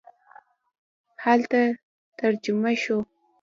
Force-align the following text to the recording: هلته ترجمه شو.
هلته 1.23 1.61
ترجمه 2.19 2.71
شو. 2.83 2.97